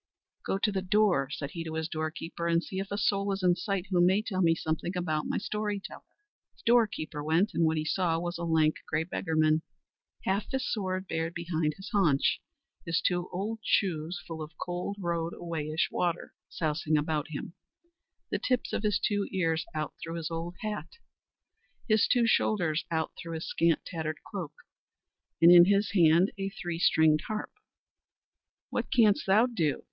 [0.43, 3.43] "Go to the door," said he to his doorkeeper, "and see if a soul is
[3.43, 6.01] in sight who may tell me something about my story teller."
[6.55, 9.61] The doorkeeper went, and what he saw was a lank, grey beggarman,
[10.23, 12.41] half his sword bared behind his haunch,
[12.83, 17.53] his two old shoes full of cold road a wayish water sousing about him,
[18.31, 20.97] the tips of his two ears out through his old hat,
[21.87, 24.53] his two shoulders out through his scant, tattered cloak,
[25.39, 27.51] and in his hand a three stringed harp.
[28.71, 29.79] "What canst thou do?"